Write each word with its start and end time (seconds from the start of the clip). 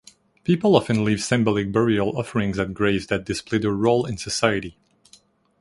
People 0.43 0.75
often 0.75 1.05
leave 1.05 1.21
symbolic 1.21 1.71
burial 1.71 2.17
offerings 2.17 2.57
at 2.57 2.73
graves 2.73 3.05
that 3.05 3.23
display 3.23 3.59
their 3.59 3.69
role 3.69 4.03
in 4.07 4.17
society. 4.17 4.75